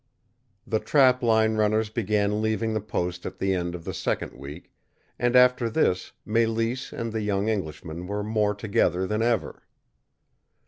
[0.65, 4.73] The trap line runners began leaving the post at the end of the second week,
[5.19, 9.61] and after this Mélisse and the young Englishman were more together than ever.